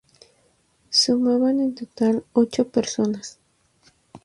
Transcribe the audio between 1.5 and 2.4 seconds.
en total,